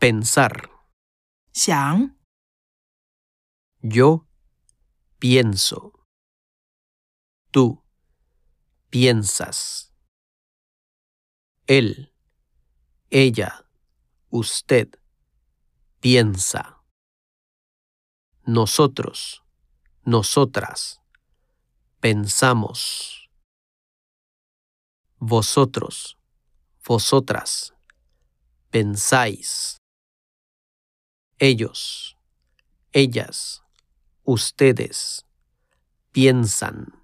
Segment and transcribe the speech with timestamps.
[0.00, 0.70] pensar.
[1.52, 2.16] 想
[3.82, 4.26] ，Yo
[5.18, 5.92] pienso.
[7.50, 7.84] Tú
[8.88, 9.92] piensas.
[11.66, 12.14] Él,
[13.10, 13.66] ella,
[14.30, 14.88] usted
[16.00, 16.82] piensa.
[18.44, 19.44] Nosotros,
[20.04, 21.02] nosotras
[22.00, 23.28] pensamos.
[25.18, 26.16] Vosotros,
[26.86, 27.74] vosotras
[28.70, 29.79] pensáis.
[31.42, 32.18] Ellos,
[32.92, 33.62] ellas,
[34.24, 35.24] ustedes
[36.12, 36.99] piensan.